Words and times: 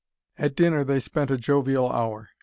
At 0.39 0.55
dinner 0.55 0.83
they 0.83 0.99
spent 0.99 1.29
a 1.29 1.37
jovial 1.37 1.91
hour. 1.91 2.29